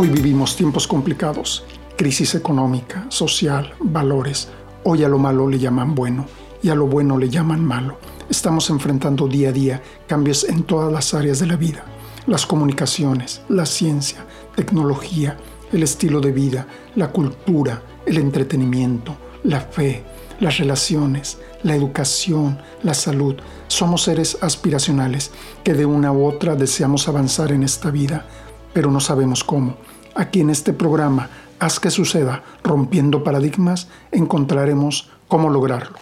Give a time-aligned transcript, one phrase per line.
[0.00, 1.62] Hoy vivimos tiempos complicados,
[1.98, 4.48] crisis económica, social, valores.
[4.82, 6.24] Hoy a lo malo le llaman bueno
[6.62, 7.98] y a lo bueno le llaman malo.
[8.30, 11.84] Estamos enfrentando día a día cambios en todas las áreas de la vida.
[12.26, 14.24] Las comunicaciones, la ciencia,
[14.56, 15.36] tecnología,
[15.70, 19.14] el estilo de vida, la cultura, el entretenimiento,
[19.44, 20.02] la fe,
[20.40, 23.36] las relaciones, la educación, la salud.
[23.68, 25.30] Somos seres aspiracionales
[25.62, 28.26] que de una u otra deseamos avanzar en esta vida,
[28.72, 29.76] pero no sabemos cómo.
[30.14, 31.30] Aquí en este programa,
[31.60, 35.98] Haz que suceda, rompiendo paradigmas, encontraremos cómo lograrlo.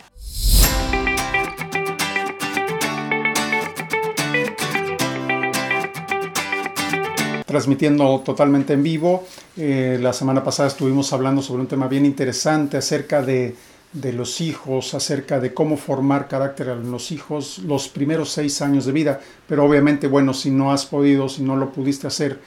[7.45, 9.25] transmitiendo totalmente en vivo.
[9.57, 13.57] Eh, la semana pasada estuvimos hablando sobre un tema bien interesante acerca de,
[13.93, 18.87] de, los hijos, acerca de cómo formar carácter en los hijos los primeros seis años
[18.87, 19.21] de vida.
[19.47, 22.41] Pero obviamente, bueno, si no has podido, si no lo pudiste hacer,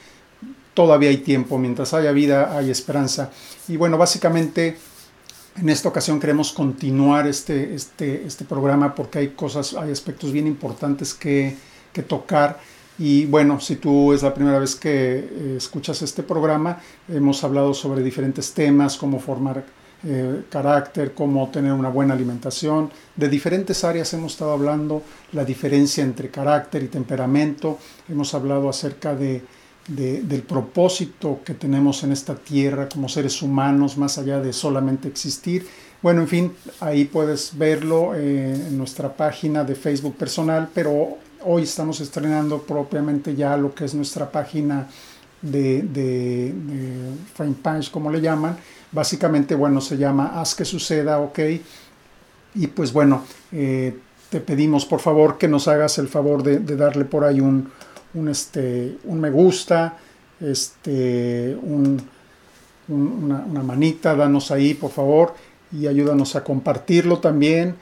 [0.74, 1.58] todavía hay tiempo.
[1.58, 3.30] Mientras haya vida, hay esperanza.
[3.68, 4.76] Y bueno, básicamente...
[5.54, 10.46] En esta ocasión queremos continuar este, este, este programa porque hay cosas, hay aspectos bien
[10.46, 11.54] importantes que,
[11.92, 12.58] que tocar
[12.98, 17.74] y bueno, si tú es la primera vez que eh, escuchas este programa, hemos hablado
[17.74, 19.64] sobre diferentes temas, cómo formar
[20.04, 22.90] eh, carácter, cómo tener una buena alimentación.
[23.14, 27.78] De diferentes áreas hemos estado hablando, la diferencia entre carácter y temperamento.
[28.08, 29.42] Hemos hablado acerca de,
[29.86, 35.66] del propósito que tenemos en esta tierra como seres humanos, más allá de solamente existir.
[36.02, 41.62] Bueno, en fin, ahí puedes verlo eh, en nuestra página de Facebook personal, pero hoy
[41.62, 44.88] estamos estrenando propiamente ya lo que es nuestra página
[45.42, 46.54] de, de,
[47.62, 48.56] Page, como le llaman.
[48.90, 51.38] Básicamente, bueno, se llama Haz que suceda, ok.
[52.54, 53.98] Y pues bueno, eh,
[54.30, 57.70] te pedimos por favor que nos hagas el favor de, darle por ahí un,
[58.14, 59.98] un, este, un me gusta,
[60.40, 62.00] este, un,
[62.88, 65.34] una, una manita, danos ahí por favor
[65.72, 67.74] y ayúdanos a compartirlo también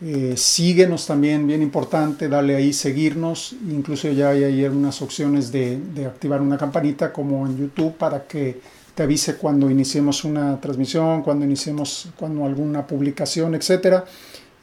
[0.00, 3.56] eh, síguenos también, bien importante, dale ahí seguirnos.
[3.68, 8.60] Incluso ya hay ahí unas opciones de, activar una campanita como en YouTube para que
[8.94, 14.04] te avise cuando iniciemos una transmisión, cuando iniciemos cuando alguna publicación, etc.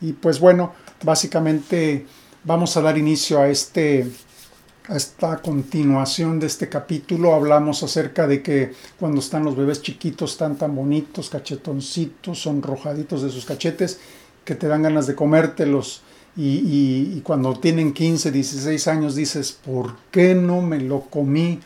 [0.01, 2.05] Y pues bueno, básicamente
[2.43, 4.09] vamos a dar inicio a este
[4.87, 10.33] a esta continuación de este capítulo hablamos acerca de que cuando están los bebés chiquitos
[10.33, 13.99] están tan bonitos, cachetoncitos, sonrojaditos de sus cachetes
[14.45, 16.01] que te dan ganas de comértelos
[16.37, 21.61] y, y, cuando tienen 15, 16 años dices, ¿por qué no me lo comí?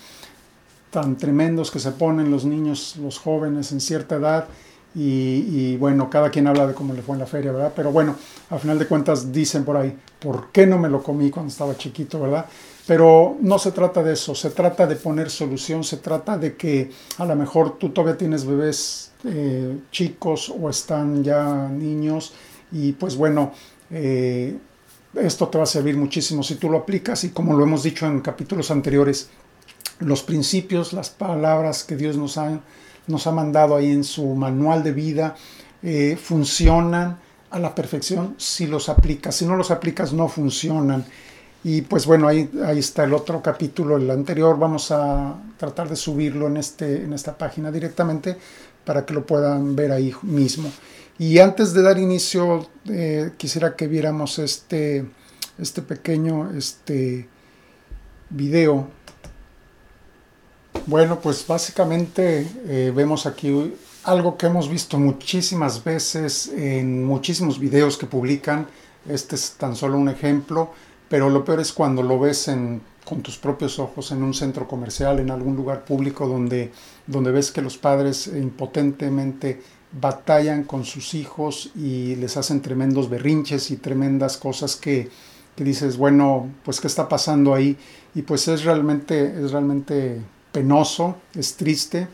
[0.91, 4.47] Tan tremendos que se ponen los niños, los jóvenes en cierta edad.
[4.93, 7.73] Y, y, bueno, cada quien habla de cómo le fue en la feria, ¿verdad?
[7.75, 8.15] Pero bueno,
[8.51, 11.75] al final de cuentas dicen por ahí, ¿por qué no me lo comí cuando estaba
[11.75, 12.45] chiquito, ¿verdad?
[12.85, 16.91] Pero no se trata de eso, se trata de poner solución, se trata de que
[17.17, 22.33] a lo mejor tú todavía tienes bebés eh, chicos o están ya niños
[22.71, 23.53] y pues bueno,
[23.91, 24.57] eh,
[25.15, 28.05] esto te va a servir muchísimo si tú lo aplicas y como lo hemos dicho
[28.05, 29.29] en capítulos anteriores,
[29.99, 32.59] los principios, las palabras que Dios nos ha,
[33.07, 35.35] nos ha mandado ahí en su manual de vida
[35.81, 37.19] eh, funcionan
[37.49, 39.35] a la perfección si los aplicas.
[39.35, 41.05] Si no los aplicas no funcionan.
[41.63, 44.57] Y pues bueno, ahí, ahí está el otro capítulo, el anterior.
[44.57, 48.37] Vamos a tratar de subirlo en, este, en esta página directamente
[48.85, 50.71] para que lo puedan ver ahí mismo.
[51.19, 55.05] Y antes de dar inicio, eh, quisiera que viéramos este,
[55.57, 57.27] este pequeño este,
[58.29, 58.87] video.
[60.85, 63.75] Bueno, pues básicamente eh, vemos aquí
[64.05, 68.67] algo que hemos visto muchísimas veces en muchísimos videos que publican.
[69.05, 70.71] Este es tan solo un ejemplo,
[71.09, 74.69] pero lo peor es cuando lo ves en, con tus propios ojos en un centro
[74.69, 76.71] comercial, en algún lugar público donde,
[77.07, 83.71] donde ves que los padres impotentemente batallan con sus hijos y les hacen tremendos berrinches
[83.71, 85.09] y tremendas cosas que,
[85.57, 87.75] dices, bueno, pues qué está pasando ahí.
[88.15, 90.21] Y pues es realmente, es realmente
[90.53, 92.07] penoso, es triste,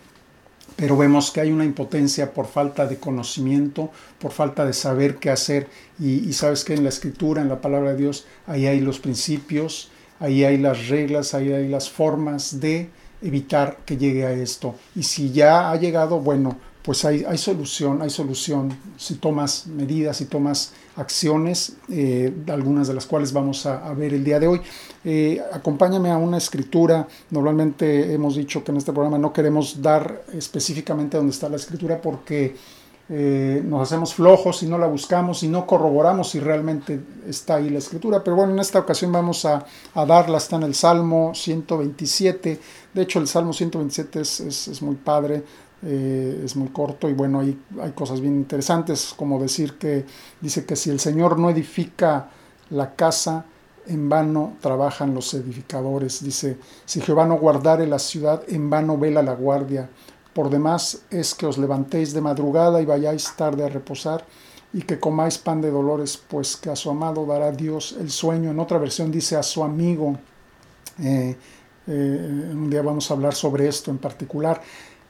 [0.75, 5.29] pero vemos que hay una impotencia por falta de conocimiento, por falta de saber qué
[5.29, 5.67] hacer.
[5.99, 8.99] Y, y, sabes que en la escritura, en la palabra de Dios, ahí hay los
[8.99, 12.89] principios, ahí hay las reglas, ahí hay las formas de
[13.21, 14.75] evitar que llegue a esto.
[14.95, 20.25] Y si ya ha llegado, bueno, pues hay, solución, hay solución si tomas medidas, si
[20.25, 24.61] tomas acciones, eh, algunas de las cuales vamos a, ver el día de hoy.
[25.03, 27.07] Eh, acompáñame a una escritura.
[27.31, 31.99] Normalmente hemos dicho que en este programa no queremos dar específicamente dónde está la escritura
[31.99, 32.55] porque
[33.07, 37.69] eh, nos hacemos flojos y no la buscamos y no corroboramos si realmente está ahí
[37.69, 38.23] la escritura.
[38.23, 42.59] Pero bueno, en esta ocasión vamos a, darla, está en el Salmo 127.
[42.93, 45.43] De hecho, el Salmo 127 es, es, muy padre,
[45.83, 50.05] eh, es muy corto y bueno, hay, hay cosas bien interesantes, como decir que
[50.41, 52.29] dice que si el Señor no edifica
[52.69, 53.45] la casa,
[53.87, 56.23] en vano trabajan los edificadores.
[56.23, 59.89] Dice, si Jehová no guardare la ciudad, en vano vela la guardia.
[60.33, 64.25] Por demás es que os levantéis de madrugada y vayáis tarde a reposar
[64.73, 68.51] y que comáis pan de dolores, pues que a su amado dará Dios el sueño.
[68.51, 70.17] En otra versión dice a su amigo.
[71.01, 71.37] Eh,
[71.87, 74.61] eh, un día vamos a hablar sobre esto en particular.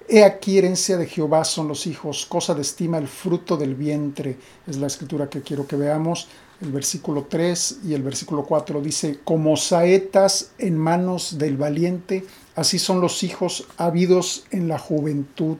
[0.07, 4.37] He aquí herencia de Jehová son los hijos, cosa de estima el fruto del vientre.
[4.67, 6.27] Es la escritura que quiero que veamos.
[6.61, 12.23] El versículo 3 y el versículo 4 dice, como saetas en manos del valiente,
[12.55, 15.57] así son los hijos habidos en la juventud.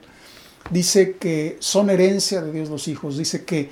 [0.70, 3.70] Dice que son herencia de Dios los hijos, dice que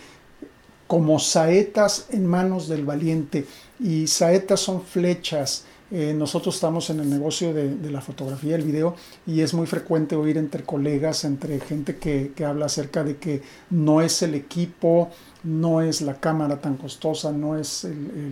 [0.86, 3.46] como saetas en manos del valiente,
[3.80, 8.96] y saetas son flechas, eh, nosotros estamos en el negocio de, la fotografía, el video,
[9.26, 14.00] y es muy frecuente oír entre colegas, entre gente que, habla acerca de que no
[14.00, 15.10] es el equipo,
[15.42, 17.86] no es la cámara tan costosa, no es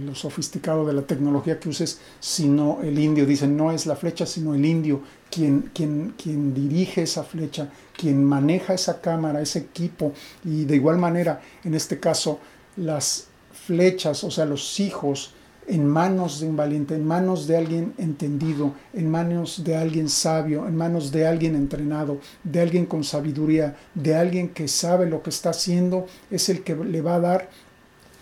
[0.07, 3.27] lo sofisticado de la tecnología que uses, sino el indio.
[3.27, 8.25] Dicen, no es la flecha, sino el indio quien, quien, quien dirige esa flecha, quien
[8.25, 10.13] maneja esa cámara, ese equipo.
[10.45, 12.39] Y de igual manera, en este caso,
[12.77, 15.35] las flechas, o sea, los hijos,
[15.67, 20.67] en manos de un valiente, en manos de alguien entendido, en manos de alguien sabio,
[20.67, 25.31] en manos de alguien entrenado, de alguien con sabiduría, de alguien que sabe lo que
[25.31, 27.49] está haciendo, es el que le va a dar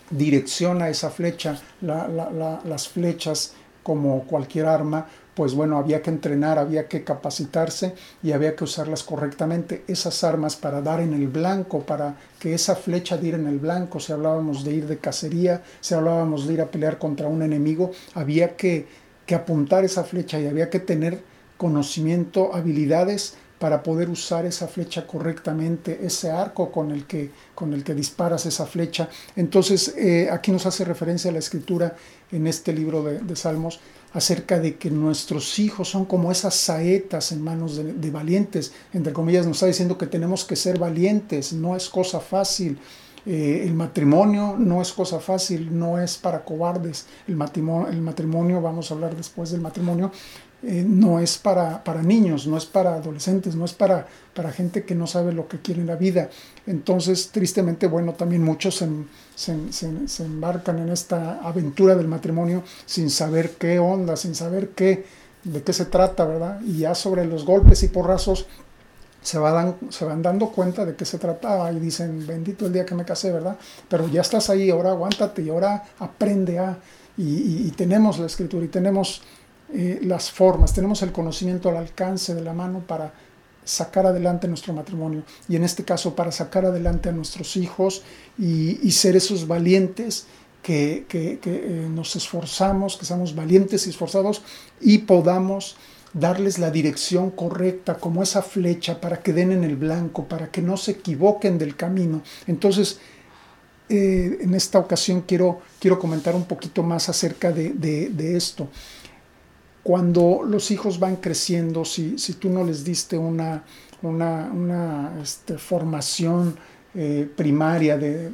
[0.09, 1.59] dirección a esa flecha.
[1.81, 3.53] las flechas,
[3.83, 5.07] como cualquier arma,
[5.41, 10.55] pues bueno, había que entrenar, había que capacitarse y había que usarlas correctamente, esas armas
[10.55, 14.63] para dar en el blanco, para que esa flecha diera en el blanco, si hablábamos
[14.63, 18.85] de ir de cacería, si hablábamos de ir a pelear contra un enemigo, había que,
[19.25, 21.23] que apuntar esa flecha y había que tener
[21.57, 27.83] conocimiento, habilidades para poder usar esa flecha correctamente, ese arco con el que, con el
[27.83, 29.09] que disparas esa flecha.
[29.35, 31.95] Entonces, eh, aquí nos hace referencia a la escritura
[32.31, 33.79] en este libro de, de Salmos,
[34.13, 38.73] acerca de que nuestros hijos son como esas saetas en manos de, valientes.
[38.93, 42.77] Entre comillas, nos está diciendo que tenemos que ser valientes, no es cosa fácil.
[43.25, 47.05] Eh, el matrimonio no es cosa fácil, no es para cobardes.
[47.27, 50.11] El matrimonio, el matrimonio, vamos a hablar después del matrimonio,
[50.63, 54.05] eh, no es para, para, niños, no es para adolescentes, no es para,
[54.35, 56.29] para gente que no sabe lo que quiere en la vida.
[56.67, 58.75] Entonces, tristemente, bueno, también muchos
[59.35, 65.03] se, se, embarcan en esta aventura del matrimonio sin saber qué onda, sin saber qué,
[65.43, 66.61] de qué se trata, ¿verdad?
[66.61, 68.45] Y ya sobre los golpes y porrazos
[69.23, 72.85] se, van, se van dando cuenta de qué se trataba y dicen, bendito el día
[72.85, 73.57] que me casé, ¿verdad?
[73.89, 76.77] Pero ya estás ahí, ahora aguántate y ahora aprende a...
[77.17, 79.23] y tenemos la escritura y tenemos
[79.73, 83.13] eh, las formas, tenemos el conocimiento al alcance de la mano para
[83.63, 85.23] sacar adelante nuestro matrimonio.
[85.47, 88.03] Y en este caso para sacar adelante a nuestros hijos
[88.37, 90.25] y, ser esos valientes
[90.61, 94.41] que, eh, nos esforzamos, que seamos valientes y esforzados
[94.81, 95.77] y podamos
[96.13, 100.61] darles la dirección correcta como esa flecha para que den en el blanco, para que
[100.61, 102.21] no se equivoquen del camino.
[102.47, 102.99] Entonces,
[103.87, 108.67] eh, en esta ocasión quiero, quiero comentar un poquito más acerca de, de esto
[109.83, 113.63] cuando los hijos van creciendo, si, si tú no les diste una,
[114.03, 116.55] una, este, formación
[116.93, 118.29] eh, primaria de,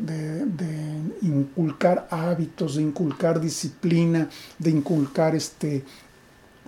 [1.22, 5.84] inculcar hábitos, de inculcar disciplina, de inculcar este,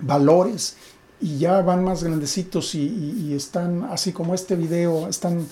[0.02, 0.78] valores,
[1.22, 5.46] y ya van más grandecitos y, están, así como este video, están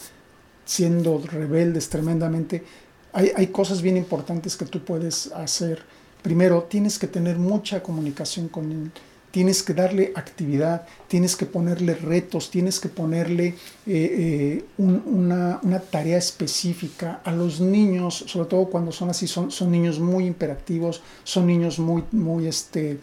[0.64, 2.64] siendo rebeldes tremendamente,
[3.12, 5.82] hay, hay cosas bien importantes que tú puedes hacer.
[6.22, 8.92] Primero, tienes que tener mucha comunicación con él
[9.38, 13.54] tienes que darle actividad, tienes que ponerle retos, tienes que ponerle eh,
[13.86, 20.00] eh, una, tarea específica a los niños, sobre todo cuando son así, son, son niños
[20.00, 22.98] muy imperactivos, son niños muy, muy, este,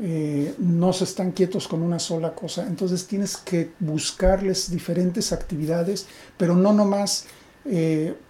[0.00, 2.66] eh, no se están quietos con una sola cosa.
[2.66, 6.06] Entonces tienes que buscarles diferentes actividades,
[6.38, 7.26] pero no nomás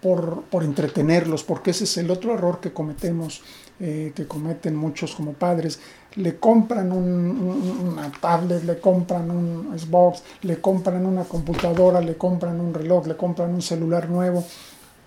[0.01, 3.43] por, por, entretenerlos, porque ese es el otro error que cometemos,
[3.77, 5.77] que cometen muchos como padres
[6.15, 12.73] le compran una tablet, le compran un Xbox, le compran una computadora, le compran un
[12.73, 14.43] reloj, le compran un celular nuevo.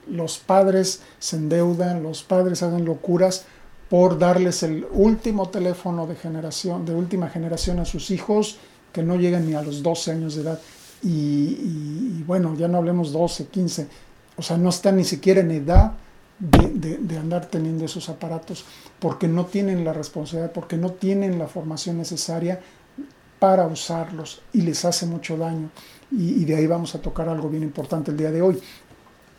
[0.08, 3.44] Los padres se endeudan, los padres hacen locuras
[3.88, 8.58] por darles el último teléfono de generación, de última generación a sus hijos
[8.92, 10.60] que no llegan ni a los 12 años de edad.
[11.02, 13.86] Y, y bueno, ya no hablemos 12, 15,
[14.36, 15.92] o sea, no están ni siquiera en edad
[16.38, 18.64] de, andar teniendo esos aparatos
[19.00, 22.60] porque no tienen la responsabilidad, porque no tienen la formación necesaria
[23.38, 25.70] para usarlos y les hace mucho daño.
[26.10, 28.60] Y, de ahí vamos a tocar algo bien importante el día de hoy.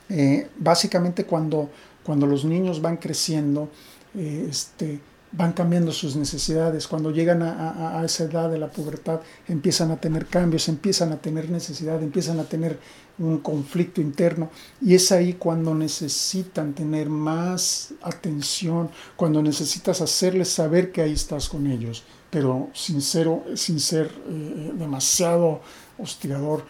[0.10, 1.70] Eh, básicamente cuando,
[2.04, 3.70] cuando los niños van creciendo,
[4.16, 5.00] eh, este,
[5.32, 6.88] van cambiando sus necesidades.
[6.88, 11.50] Cuando llegan a, esa edad de la pubertad, empiezan a tener cambios, empiezan a tener
[11.50, 12.80] necesidad, empiezan a tener
[13.20, 14.50] un conflicto interno.
[14.82, 21.50] Y es ahí cuando necesitan tener más atención, cuando necesitas hacerles saber que ahí estás
[21.50, 25.62] con ellos, pero sincero, sin ser eh, demasiado
[25.98, 26.66] hostigador.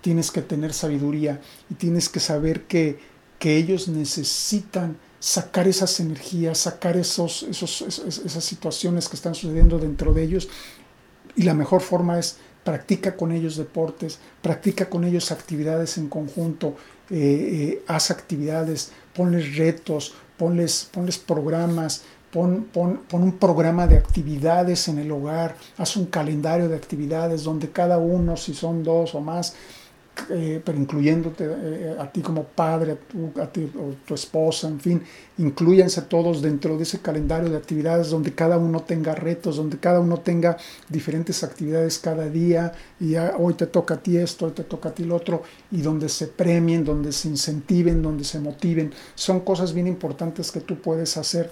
[0.00, 3.00] Tienes que tener sabiduría y tienes que saber que,
[3.38, 10.12] que ellos necesitan sacar esas energías, sacar esos, esos, esas situaciones que están sucediendo dentro
[10.12, 10.48] de ellos.
[11.36, 16.74] Y la mejor forma es practica con ellos deportes, practica con ellos actividades en conjunto,
[17.10, 20.88] eh, eh, haz actividades, ponles retos, ponles,
[21.26, 26.76] programas, pon, pon, pon, un programa de actividades en el hogar, haz un calendario de
[26.76, 29.54] actividades donde cada uno, si son dos o más,
[30.28, 32.98] eh, pero incluyéndote eh, a ti como padre,
[33.40, 33.68] a tu,
[34.06, 35.02] tu esposa, en fin,
[35.38, 40.00] incluyanse todos dentro de ese calendario de actividades donde cada uno tenga retos, donde cada
[40.00, 40.56] uno tenga
[40.88, 44.94] diferentes actividades cada día y hoy te toca a ti esto, hoy te toca a
[44.94, 48.92] ti lo otro, y donde se premien, donde se incentiven, donde se motiven.
[49.14, 51.50] Son cosas bien importantes que tú puedes hacer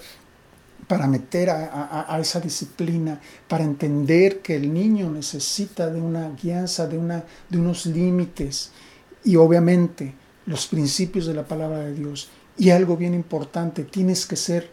[0.89, 6.97] para meter a, esa disciplina, para entender que el niño necesita de una guianza, de,
[6.97, 8.71] una, de unos límites
[9.23, 10.15] y obviamente
[10.47, 12.31] los principios de la palabra de Dios.
[12.57, 14.71] Y algo bien importante, tienes que ser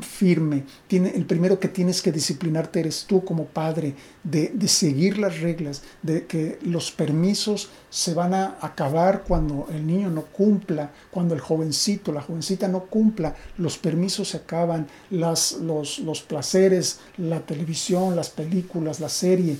[0.00, 0.64] firme.
[0.86, 5.82] Tiene, el primero que tienes que disciplinarte eres tú como padre, de, seguir las reglas,
[6.02, 11.40] de que los permisos se van a acabar cuando el niño no cumpla, cuando el
[11.40, 18.14] jovencito, la jovencita no cumpla, los permisos se acaban, las, los, los placeres, la televisión,
[18.14, 19.56] las películas, la serie,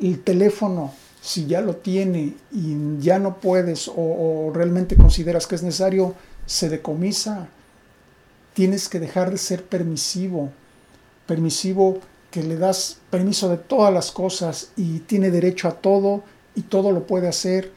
[0.00, 5.54] el teléfono, si ya lo tiene y ya no puedes o, o realmente consideras que
[5.54, 6.14] es necesario,
[6.46, 7.48] se decomisa
[8.54, 10.50] tienes que dejar de ser permisivo,
[11.26, 11.98] permisivo
[12.30, 16.90] que le das permiso de todas las cosas y tiene derecho a todo y todo
[16.90, 17.72] lo puede hacer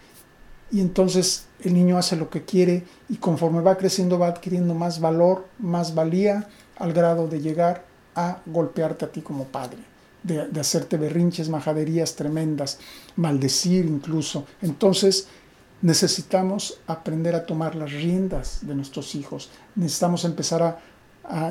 [0.72, 5.00] y entonces el niño hace lo que quiere y conforme va creciendo va adquiriendo más
[5.00, 9.80] valor, más valía al grado de llegar a golpearte a ti como padre,
[10.24, 12.80] de, de hacerte berrinches, majaderías tremendas,
[13.16, 14.46] maldecir incluso.
[14.62, 15.28] Entonces
[15.82, 20.80] necesitamos aprender a tomar las riendas de nuestros hijos, necesitamos empezar a,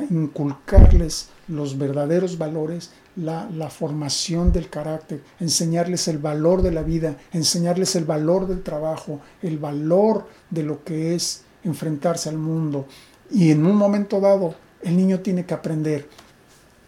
[0.09, 7.19] inculcarles los verdaderos valores, la, la, formación del carácter, enseñarles el valor de la vida,
[7.35, 12.87] enseñarles el valor del trabajo, el valor de lo que es enfrentarse al mundo.
[13.31, 16.09] Y en un momento dado, el niño tiene que aprender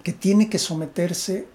[0.03, 1.47] que tiene que someterse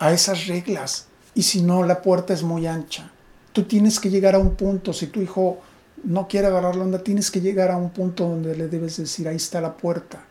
[0.00, 3.12] a esas reglas, y si no, la puerta es muy ancha
[3.56, 5.60] Tú tienes que llegar a un punto, si tu hijo
[6.04, 9.26] no quiere agarrar la onda, tienes que llegar a un punto donde le debes decir,
[9.26, 10.26] ahí está la puerta.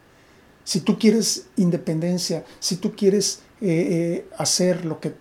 [0.63, 5.15] Si tú quieres independencia, si tú quieres eh, eh, hacer lo que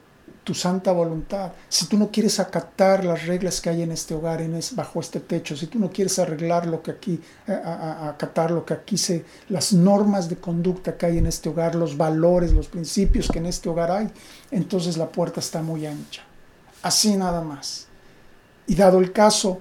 [0.44, 4.42] tu santa voluntad, si tú no quieres acatar las reglas que hay en este hogar,
[4.42, 8.74] en bajo este techo, si tú no quieres arreglar lo que aquí, acatar lo que
[8.74, 13.28] aquí se, las normas de conducta que hay en este hogar, los valores, los principios
[13.28, 14.10] que en este hogar hay,
[14.50, 16.20] entonces la puerta está muy ancha.
[16.82, 17.88] Así nada más.
[18.66, 19.60] Y dado el caso,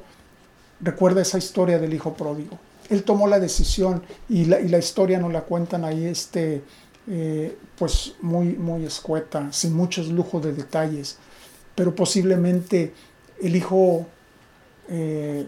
[0.79, 2.57] recuerda esa historia del hijo pródigo.
[2.89, 6.61] Él tomó la decisión y la, historia nos la cuentan ahí este,
[7.07, 11.17] eh, pues muy, muy escueta, sin muchos lujos de detalles.
[11.75, 12.93] Pero posiblemente
[13.41, 14.05] el hijo
[14.89, 15.47] eh,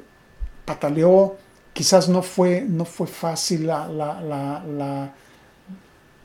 [0.64, 1.36] pataleó,
[1.74, 5.14] quizás no fue, no fue fácil la, la, la,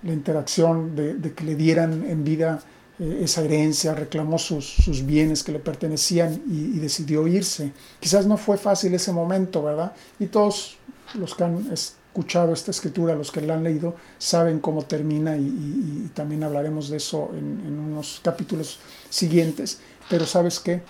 [0.03, 2.61] la interacción de, que le dieran en vida
[3.01, 7.73] eh, esa herencia, reclamó sus, sus, bienes que le pertenecían y, decidió irse.
[7.99, 9.95] Quizás no fue fácil ese momento, ¿verdad?
[10.19, 10.77] Y todos
[11.15, 16.11] los que han escuchado esta escritura, los que la han leído, saben cómo termina y,
[16.13, 19.81] también hablaremos de eso en, unos capítulos siguientes.
[20.11, 20.83] Pero sabes qué?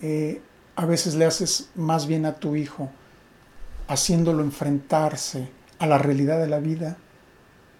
[0.00, 0.40] Eh,
[0.74, 2.90] a veces le haces más bien a tu hijo
[3.88, 5.48] haciéndolo enfrentarse
[5.78, 6.96] a la realidad de la vida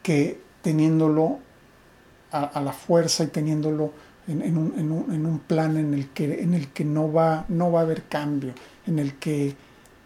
[0.03, 1.41] que teniéndolo
[2.31, 3.93] a, la fuerza y teniéndolo
[4.29, 8.05] en, un, plan en el que, en el que no, va, no va a haber
[8.05, 8.53] cambio,
[8.87, 9.55] en el, que,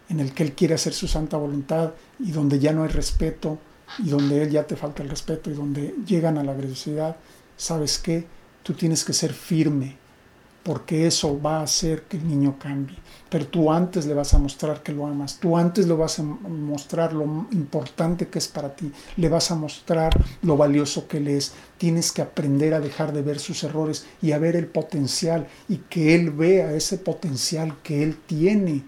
[0.08, 3.58] en el que Él quiere hacer su santa voluntad y donde ya no hay respeto
[3.98, 7.16] y donde Él ya te falta el respeto y donde llegan a la agresividad,
[7.56, 8.26] ¿sabes qué?
[8.62, 9.96] Tú tienes que ser firme,
[10.62, 12.96] porque eso va a hacer que el niño cambie.
[13.28, 16.22] Pero tú antes le vas a mostrar que lo amas, tú antes le vas a
[16.22, 20.12] mostrar lo importante que es para ti, le vas a mostrar
[20.42, 21.52] lo valioso que él es.
[21.78, 25.76] Tienes que aprender a dejar de ver sus errores y a ver el potencial y
[25.76, 28.84] que él vea ese potencial que él tiene.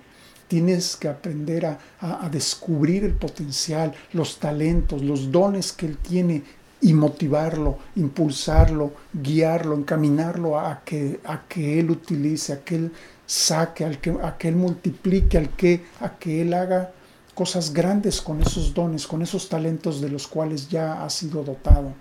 [0.48, 6.42] Tienes que aprender a, a descubrir el potencial, los talentos, los dones que él tiene
[6.82, 12.92] y motivarlo, impulsarlo, guiarlo, encaminarlo a que, a que Él utilice, a que Él
[13.24, 16.92] saque, a que, a que Él multiplique, al que, a que Él haga
[17.34, 21.92] cosas grandes con esos dones, con esos talentos de los cuales ya ha sido dotado.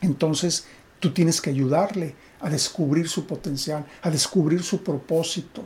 [0.00, 0.66] Entonces
[0.98, 5.62] tú tienes que ayudarle a descubrir su potencial, a descubrir su propósito.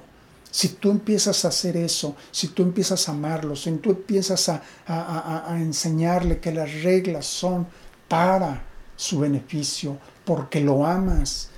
[0.50, 4.62] Si tú empiezas a hacer eso, si tú empiezas a amarlo, si tú empiezas a,
[4.86, 7.66] a, a enseñarle que las reglas son
[8.08, 8.62] para
[8.96, 11.50] su beneficio, porque lo amas.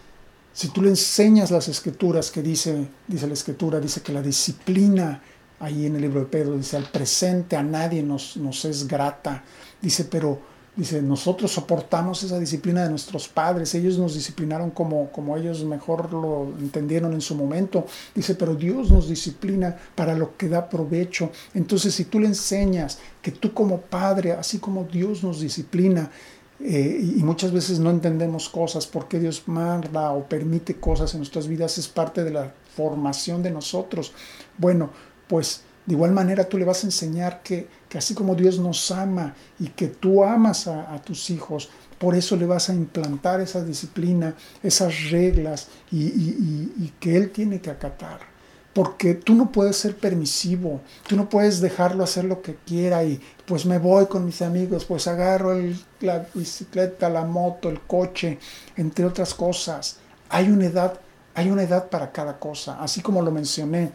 [0.53, 5.23] Si tú le enseñas las escrituras que dice, dice la escritura, dice que la disciplina,
[5.61, 9.45] ahí en el libro de Pedro, dice, al presente a nadie nos, nos es grata.
[9.81, 10.41] Dice, pero
[10.79, 16.13] Dice, nosotros soportamos esa disciplina de nuestros padres, ellos nos disciplinaron como, como ellos mejor
[16.13, 17.85] lo entendieron en su momento.
[18.15, 21.33] Dice, pero Dios nos disciplina para lo que da provecho.
[21.53, 26.13] Entonces, si tú le enseñas que tú como padre, así como Dios nos disciplina,
[26.61, 31.21] eh, y muchas veces no entendemos cosas, por qué Dios manda o permite cosas en
[31.21, 34.13] nuestras vidas, es parte de la formación de nosotros.
[34.57, 34.91] Bueno,
[35.29, 39.35] pues de igual manera tú le vas a enseñar que, así como Dios nos ama
[39.59, 44.35] y que tú amas a, tus hijos, por eso le vas a implantar esa disciplina,
[44.63, 48.38] esas reglas y, y que Él tiene que acatar
[48.73, 53.21] porque tú no puedes ser permisivo, tú no puedes dejarlo hacer lo que quiera y
[53.47, 55.57] pues me voy con mis amigos, pues agarro
[56.01, 58.39] la bicicleta, la moto, el coche,
[58.77, 59.99] entre otras cosas.
[60.29, 61.01] Hay una edad,
[61.35, 63.91] hay una edad para cada cosa, así como lo mencioné,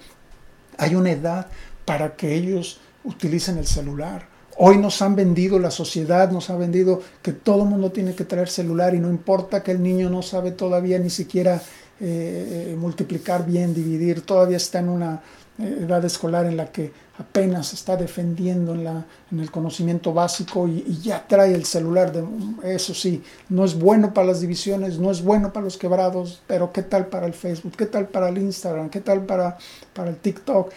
[0.78, 1.48] hay una edad
[1.86, 4.28] para que ellos utilicen el celular.
[4.58, 8.24] Hoy nos han vendido, la sociedad nos ha vendido que todo el mundo tiene que
[8.24, 11.62] traer celular y no importa que el niño no sabe todavía ni siquiera
[12.00, 15.22] eh, eh, multiplicar bien, dividir, todavía está en una
[15.60, 20.68] eh, edad escolar en la que apenas está defendiendo en, la, en el conocimiento básico
[20.68, 22.12] y, ya trae el celular.
[22.12, 22.26] De,
[22.64, 26.74] eso sí, no es bueno para las divisiones, no es bueno para los quebrados, pero
[26.74, 27.74] ¿qué tal para el Facebook?
[27.78, 28.90] ¿Qué tal para el Instagram?
[28.90, 29.58] ¿Qué tal para,
[29.94, 30.72] para el TikTok?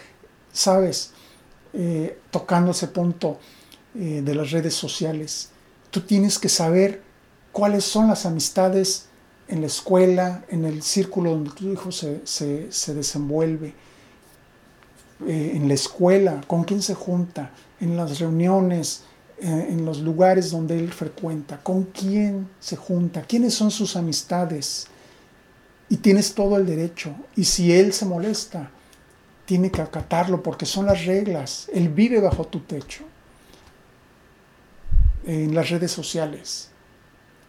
[0.51, 1.13] ¿Sabes?
[2.31, 3.37] tocando ese punto
[3.93, 5.51] de las redes sociales,
[5.91, 7.03] tú tienes que saber
[7.51, 9.06] cuáles son las amistades
[9.47, 12.21] en la escuela, en el círculo donde tu hijo se,
[12.93, 13.73] desenvuelve,
[15.25, 19.03] eh, en la escuela, con quién se junta, en las reuniones,
[19.39, 24.87] eh, en los lugares donde él frecuenta, con quién se junta, quiénes son sus amistades.
[25.89, 27.15] Y tienes todo el derecho.
[27.37, 28.71] Y si él se molesta,
[29.45, 31.69] tiene que acatarlo porque son las reglas.
[31.73, 33.05] Él vive bajo tu techo.
[35.25, 36.69] En las redes sociales.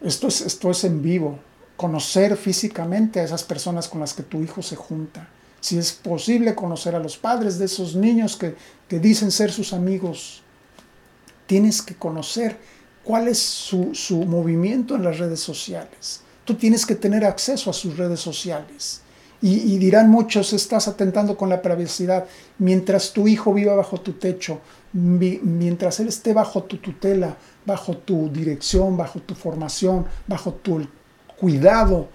[0.01, 1.39] Esto es, esto es en vivo
[1.79, 5.29] conocer físicamente a esas personas con las que tu hijo se junta.
[5.61, 8.57] Si es posible conocer a los padres de esos niños que,
[8.89, 10.43] que dicen ser sus amigos,
[11.47, 12.57] tienes que conocer
[13.01, 16.19] cuál es su, su movimiento en las redes sociales.
[16.43, 18.99] Tú tienes que tener acceso a sus redes sociales.
[19.41, 22.25] Y, dirán muchos, estás atentando con la privacidad.
[22.57, 24.59] Mientras tu hijo viva bajo tu techo,
[24.91, 30.85] mientras él esté bajo tu tutela, bajo tu dirección, bajo tu formación, bajo tu
[31.39, 32.09] cuidado,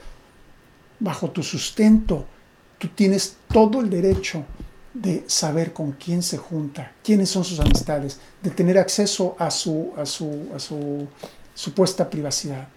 [1.00, 2.26] bajo tu sustento,
[2.78, 4.44] tú tienes todo el derecho
[4.92, 9.92] de saber con quién se junta, quiénes son sus amistades, de tener acceso a su,
[9.96, 11.08] a su, a su
[11.54, 12.68] supuesta privacidad,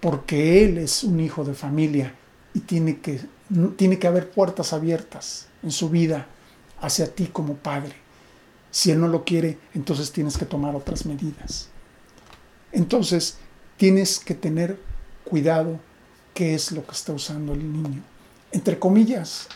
[0.00, 2.14] porque él es un hijo de familia
[2.52, 3.20] y tiene que,
[3.76, 6.26] tiene que haber puertas abiertas en su vida
[6.80, 7.94] hacia ti como padre.
[8.70, 11.68] Si él no lo quiere, entonces tienes que tomar otras medidas.
[12.72, 13.36] Entonces,
[13.76, 14.78] tienes que tener
[15.24, 15.78] cuidado
[16.34, 18.02] qué es lo que está usando el niño.
[18.50, 19.48] Entre comillas,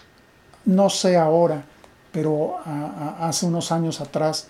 [0.65, 1.65] no sé ahora,
[2.13, 2.57] pero
[3.21, 4.49] hace unos años atrás,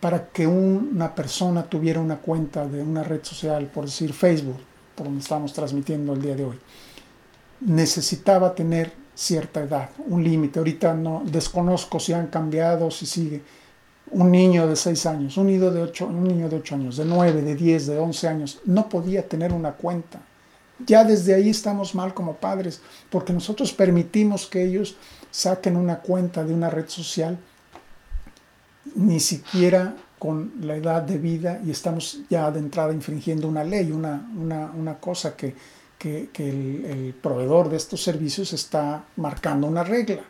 [0.00, 4.58] para que una persona tuviera una cuenta de una red social, por decir Facebook,
[4.94, 6.58] por donde estamos transmitiendo el día de hoy,
[7.60, 10.60] necesitaba tener cierta edad, un límite.
[10.60, 13.42] Ahorita no desconozco si han cambiado, si sigue.
[14.10, 17.04] Un niño de 6 años, un niño de 8, un niño de 8 años, de
[17.04, 20.20] 9, de 10, de 11 años, no podía tener una cuenta
[20.86, 24.96] ya desde ahí estamos mal como padres, porque nosotros permitimos que ellos
[25.30, 27.38] saquen una cuenta de una red social,
[28.94, 33.92] ni siquiera con la edad de vida, y estamos ya de entrada infringiendo una ley,
[33.92, 35.54] una, una, cosa que,
[35.98, 40.22] que, el, proveedor de estos servicios está marcando una regla.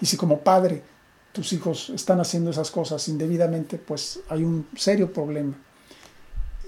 [0.00, 0.82] Y si como padre
[1.32, 5.54] tus hijos están haciendo esas cosas indebidamente, pues hay un serio problema.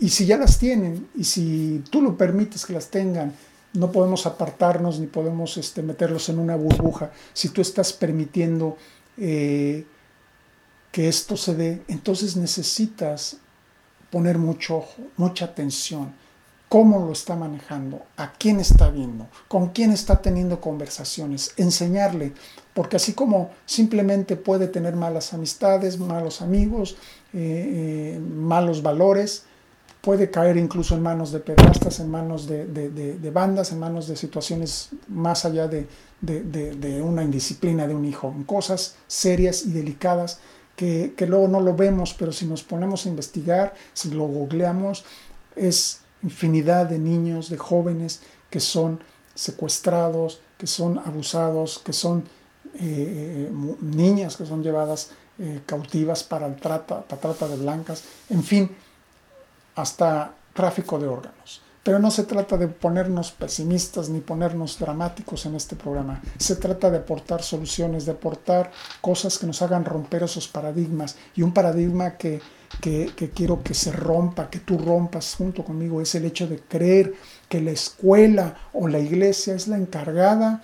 [0.01, 3.33] Y si ya las tienen, y si tú lo permites que las tengan,
[3.75, 7.11] no podemos apartarnos ni podemos este, meterlos en una burbuja.
[7.33, 8.77] Si tú estás permitiendo
[9.17, 9.85] eh,
[10.93, 13.39] que esto se dé, entonces necesitas
[14.11, 16.13] poner mucho ojo, mucha atención.
[16.69, 18.03] ¿Cómo lo está manejando?
[18.17, 19.29] ¿A quién está viendo?
[19.49, 21.53] ¿Con quién está teniendo conversaciones?
[21.57, 22.33] Enseñarle,
[22.75, 26.97] porque así como simplemente puede tener malas amistades, malos amigos,
[27.33, 29.45] eh, eh, malos valores,
[30.05, 34.91] puede caer incluso en manos de pedastas, en manos de, bandas, en manos de situaciones
[35.09, 35.89] más allá de,
[37.03, 40.41] una indisciplina de un hijo, en cosas serias y delicadas
[40.77, 45.05] que, luego no lo vemos, pero si nos ponemos a investigar, si lo googleamos,
[45.57, 49.01] es infinidad de niños, de jóvenes que son
[49.35, 52.25] secuestrados, que son abusados, que son
[52.75, 58.71] eh, niñas que son llevadas eh, cautivas para, trata, para trata de blancas, en fin,
[59.75, 61.63] hasta tráfico de órganos.
[61.83, 66.23] Pero no se trata de ponernos pesimistas ni ponernos dramáticos en este programa.
[66.39, 68.71] Se trata de aportar soluciones, de aportar
[69.03, 71.17] cosas que nos hagan romper esos paradigmas.
[71.37, 72.41] Y un paradigma que,
[72.81, 77.15] que, quiero que se rompa, que tú rompas junto conmigo, es el hecho de creer
[77.51, 80.63] que la escuela o la iglesia es la encargada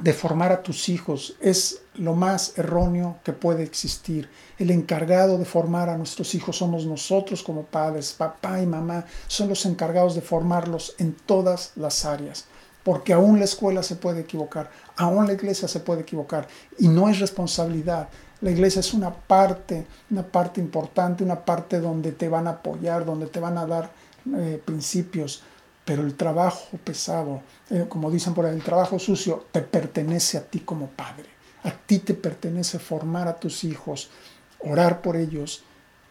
[0.00, 4.28] de formar a tus hijos es lo más erróneo que puede existir.
[4.58, 9.48] El encargado de formar a nuestros hijos somos nosotros como padres, papá y mamá, son
[9.48, 12.46] los encargados de formarlos en todas las áreas.
[12.82, 16.46] Porque aún la escuela se puede equivocar, aún la iglesia se puede equivocar
[16.78, 18.08] y no es responsabilidad.
[18.40, 23.06] La iglesia es una parte, una parte importante, una parte donde te van a apoyar,
[23.06, 23.90] donde te van a dar
[24.36, 25.42] eh, principios,
[25.84, 30.42] pero el trabajo pesado, eh, como dicen por ahí, el trabajo sucio te pertenece a
[30.42, 31.33] ti como padre.
[31.64, 34.10] A ti te pertenece formar a tus hijos,
[34.60, 35.64] orar por ellos,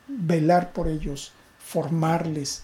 [0.08, 2.64] velar por ellos, formarles.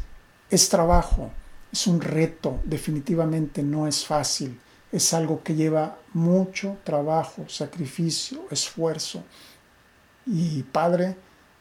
[0.50, 1.32] Es trabajo,
[1.72, 4.60] es un reto, definitivamente no es fácil.
[4.92, 9.24] Es algo que lleva mucho trabajo, sacrificio, esfuerzo.
[10.26, 11.16] Y padre,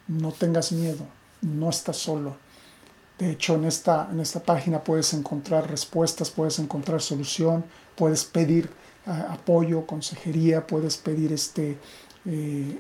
[0.09, 1.07] no tengas miedo,
[1.43, 2.37] no estás solo
[3.19, 7.65] de hecho, en esta, en esta página puedes encontrar respuestas, puedes encontrar solución,
[7.97, 8.71] puedes pedir
[9.09, 11.79] apoyo, consejería, puedes pedir este,
[12.27, 12.79] eh,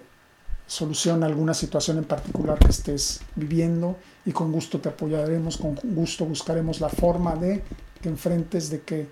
[0.66, 5.78] solución a alguna situación en particular que estés viviendo y con gusto te apoyaremos, con
[5.82, 7.62] gusto buscaremos la forma de
[8.02, 9.06] que enfrentes, de que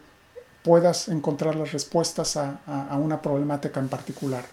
[0.63, 4.45] puedas encontrar las respuestas a una problemática en particular.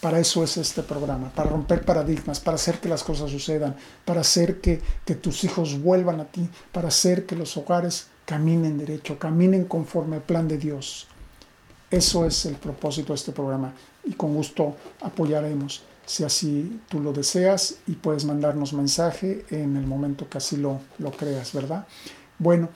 [0.00, 4.22] Para eso es este programa, para romper paradigmas, para hacer que las cosas sucedan, para
[4.22, 4.80] hacer que,
[5.20, 10.22] tus hijos vuelvan a ti, para hacer que los hogares caminen derecho, caminen conforme al
[10.22, 11.06] plan de Dios.
[11.90, 13.72] Eso es el propósito de este programa
[14.04, 19.86] y con gusto apoyaremos si así tú lo deseas y puedes mandarnos mensaje en el
[19.86, 21.86] momento que así lo, lo creas, ¿verdad?
[22.38, 22.68] Bueno,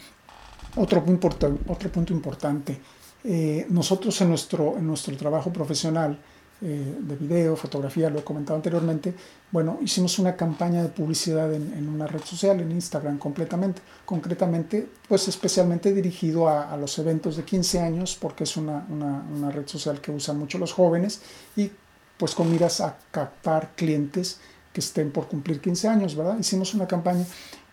[0.76, 1.28] otro punto,
[1.68, 2.80] otro punto importante.
[3.22, 6.18] Eh, nosotros en nuestro, en nuestro trabajo profesional,
[6.62, 9.12] eh, de video, fotografía, lo he comentado anteriormente,
[9.50, 15.26] bueno, hicimos una campaña de publicidad en, una red social, en Instagram completamente, concretamente, pues
[15.28, 20.12] especialmente dirigido a, los eventos de 15 años, porque es una, una, red social que
[20.12, 21.22] usan mucho los jóvenes
[21.56, 21.70] y
[22.16, 24.38] pues con miras a captar clientes
[24.72, 26.38] que estén por cumplir 15 años, ¿verdad?
[26.38, 27.26] Hicimos una campaña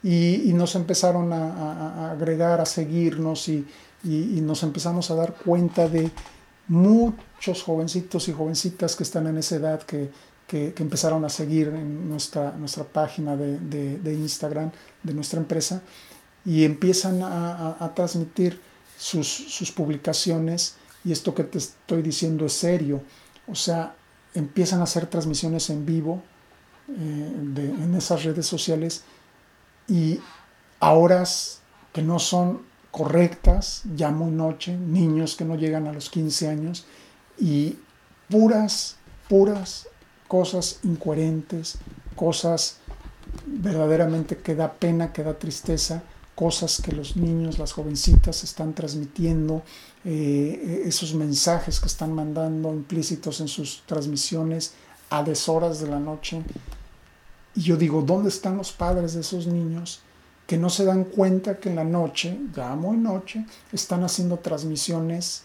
[0.04, 3.66] y, nos empezaron a, agregar, a seguirnos y,
[4.04, 6.12] y nos empezamos a dar cuenta de
[6.68, 10.10] muchos jovencitos y jovencitas que están en esa edad que,
[10.48, 13.58] que, empezaron a seguir en nuestra, nuestra página de,
[14.00, 14.72] de, Instagram
[15.04, 15.82] de nuestra empresa
[16.46, 18.60] y empiezan a, a, transmitir
[18.98, 23.02] sus, sus, publicaciones y esto que te estoy diciendo es serio.
[23.48, 23.96] O sea,
[24.34, 26.22] empiezan a hacer transmisiones en vivo
[26.90, 29.04] eh, en esas redes sociales
[29.88, 30.20] y
[30.80, 31.62] a horas
[31.94, 36.86] que no son correctas, ya muy noche, niños que no llegan a los 15 años
[37.40, 37.78] y
[38.30, 38.98] puras,
[39.30, 39.88] puras
[40.28, 41.78] cosas incoherentes,
[42.16, 42.78] cosas
[43.46, 46.04] verdaderamente que da pena, que da tristeza,
[46.36, 49.64] cosas que los niños, las jovencitas están transmitiendo,
[50.04, 54.74] eh, esos mensajes que están mandando implícitos en sus transmisiones
[55.10, 56.42] a deshoras de la noche.
[57.56, 60.02] Y yo digo, ¿dónde están los padres de esos niños?
[60.52, 65.44] Que no se dan cuenta que en la noche, ya muy noche, están haciendo transmisiones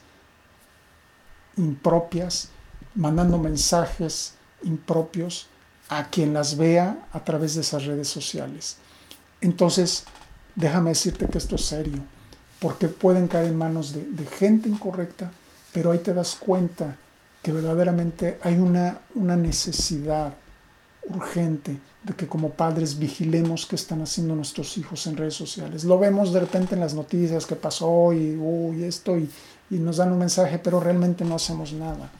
[1.56, 2.48] impropias,
[2.96, 5.46] mandando mensajes impropios
[5.88, 8.78] a quien las vea a través de esas redes sociales.
[9.40, 10.06] Entonces,
[10.56, 12.02] déjame decirte que esto es serio.
[12.58, 15.30] porque pueden caer en manos de, gente incorrecta,
[15.72, 16.96] pero ahí te das cuenta
[17.44, 20.34] que verdaderamente hay una, una necesidad
[21.04, 25.84] urgente de que como padres vigilemos qué están haciendo nuestros hijos en redes sociales.
[25.84, 29.28] Lo vemos de repente en las noticias que pasó y, uy, esto y,
[29.70, 32.10] nos dan un mensaje, pero realmente no hacemos nada.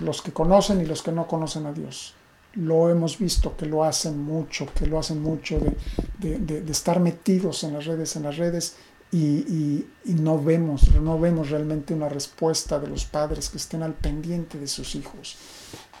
[0.00, 2.14] Los que conocen y los que no conocen a Dios.
[2.54, 5.58] Lo hemos visto que lo hacen mucho, que lo hacen mucho
[6.18, 8.76] de estar metidos en las redes, en las redes
[9.12, 13.92] y, y, no vemos, no vemos realmente una respuesta de los padres que estén al
[13.92, 15.36] pendiente de sus hijos.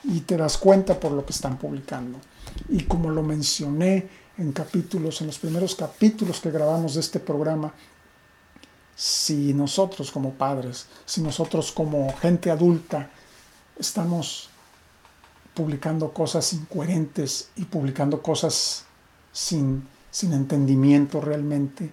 [0.04, 2.18] Y te das cuenta por lo que están publicando.
[2.68, 7.72] Y como lo mencioné en capítulos, en los primeros capítulos que grabamos de este programa,
[8.94, 13.10] si nosotros como padres, si nosotros como gente adulta
[13.78, 14.50] estamos
[15.54, 18.84] publicando cosas incoherentes y publicando cosas
[19.32, 21.90] sin, sin entendimiento realmente,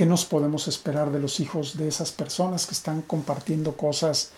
[0.00, 4.30] ¿Qué nos podemos esperar de los hijos de esas personas que están compartiendo cosas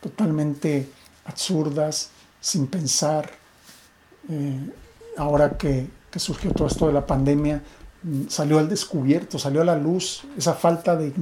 [0.00, 0.90] totalmente
[1.24, 3.30] absurdas, sin pensar?
[4.30, 4.70] Eh,
[5.16, 7.62] ahora que, surgió todo esto de la pandemia,
[8.02, 11.12] mm, salió al descubierto, salió a la luz esa falta de,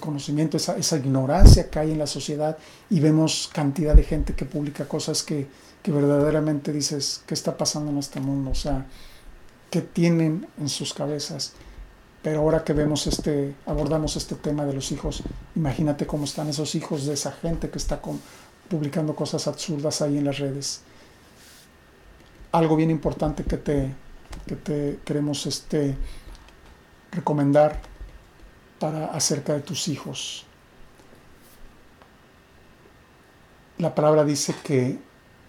[0.00, 2.56] conocimiento, esa, esa, ignorancia que hay en la sociedad
[2.88, 5.46] y vemos cantidad de gente que publica cosas que,
[5.86, 8.50] verdaderamente dices, ¿qué está pasando en este mundo?
[8.50, 8.86] O sea,
[9.70, 11.52] ¿qué tienen en sus cabezas?
[12.22, 15.22] Pero ahora que vemos este, abordamos este tema de los hijos,
[15.56, 18.00] imagínate cómo están esos hijos de esa gente que está
[18.68, 20.82] publicando cosas absurdas ahí en las redes.
[22.52, 23.94] Algo bien importante que te,
[24.46, 25.96] que te queremos este,
[27.12, 27.80] recomendar
[28.78, 30.46] para acerca de tus hijos.
[33.78, 34.98] La palabra dice que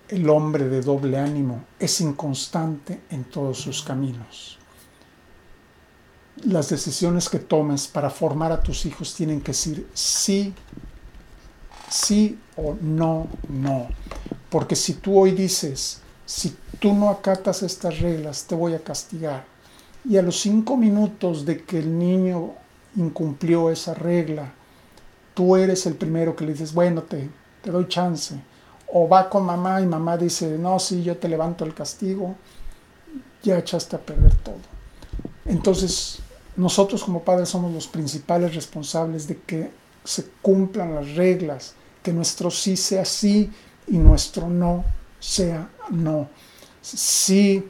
[0.10, 4.60] el hombre de doble ánimo es inconstante en todos sus caminos
[6.44, 10.54] las decisiones que tomes para formar a tus hijos tienen que decir sí,
[11.90, 13.88] sí o no, no.
[14.50, 16.02] Porque si tú hoy dices,
[16.34, 19.44] si tú no acatas estas reglas, te voy a castigar.
[20.08, 22.54] Y a los cinco minutos de que el niño
[22.96, 24.54] incumplió esa regla,
[25.34, 27.30] tú eres el primero que le dices, bueno, te,
[27.62, 28.41] te doy chance.
[28.88, 32.36] O va con mamá y mamá dice, no, sí, yo te levanto el castigo,
[33.44, 34.62] ya echaste a perder todo.
[35.44, 36.20] Entonces,
[36.56, 39.70] nosotros como padres somos los principales responsables de que
[40.06, 43.52] se cumplan las reglas, que nuestro sí sea sí
[43.86, 44.86] y nuestro no
[45.20, 46.30] sea no.
[46.82, 47.63] Si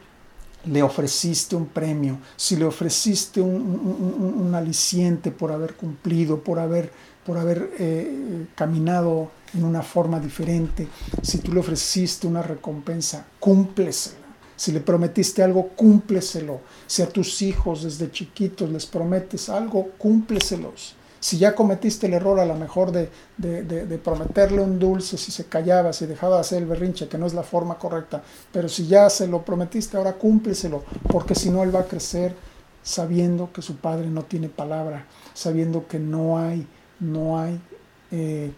[0.66, 6.92] le ofreciste un premio, si le ofreciste un, aliciente por haber cumplido, por haber,
[7.26, 10.88] por haber eh, caminado en una forma diferente,
[11.22, 14.22] si tú le ofreciste una recompensa, cúmplesela.
[14.56, 16.62] Si le prometiste algo, cúmpleselo.
[16.86, 20.96] Si a tus hijos desde chiquitos les prometes algo, cúmpleselos.
[21.22, 25.46] Si ya cometiste el error a lo mejor de, de, prometerle un dulce, si se
[25.46, 28.88] callaba, si dejaba de hacer el berrinche, que no es la forma correcta, pero si
[28.88, 32.34] ya se lo prometiste, ahora cúmpleselo, porque si no, él va a crecer
[32.82, 35.06] sabiendo que su padre no tiene palabra,
[35.36, 36.68] sabiendo que no hay,
[37.00, 37.62] no hay
[38.10, 38.52] eh,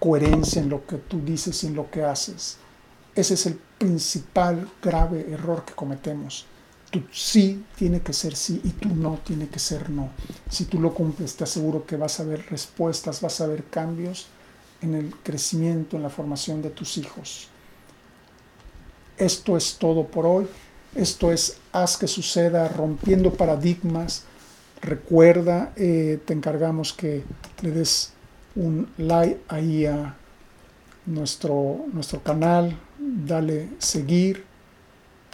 [0.00, 2.58] coherencia en lo que tú dices y en lo que haces.
[3.14, 6.46] Ese es el principal grave error que cometemos.
[6.90, 10.10] Tu sí tiene que ser sí y tu no tiene que ser no.
[10.48, 14.26] Si tú lo cumples, te aseguro que vas a ver respuestas, vas a ver cambios
[14.80, 17.48] en el crecimiento, en la formación de tus hijos.
[19.18, 20.46] Esto es todo por hoy.
[20.94, 24.24] Esto es Haz que suceda rompiendo paradigmas.
[24.80, 27.24] Recuerda, eh, te encargamos que
[27.62, 28.12] le des
[28.54, 30.16] un like ahí a
[31.06, 34.44] nuestro, nuestro canal, dale seguir,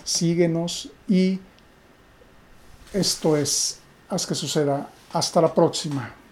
[0.05, 1.41] síguenos y
[2.93, 4.89] esto es, haz que suceda.
[5.13, 6.24] Hasta la próxima.